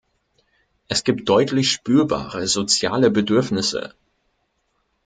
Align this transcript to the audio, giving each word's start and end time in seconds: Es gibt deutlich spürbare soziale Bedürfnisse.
Es 0.87 1.03
gibt 1.03 1.29
deutlich 1.29 1.69
spürbare 1.71 2.47
soziale 2.47 3.11
Bedürfnisse. 3.11 3.93